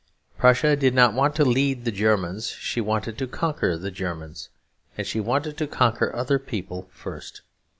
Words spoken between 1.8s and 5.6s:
the Germans: she wanted to conquer the Germans. And she wanted